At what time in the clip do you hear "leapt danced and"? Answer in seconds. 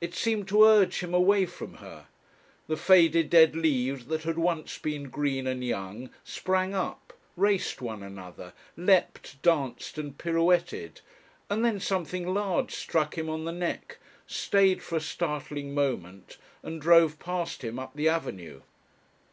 8.76-10.16